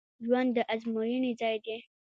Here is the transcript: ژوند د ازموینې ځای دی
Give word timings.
ژوند 0.25 0.49
د 0.55 0.57
ازموینې 0.73 1.31
ځای 1.41 1.55
دی 1.65 1.77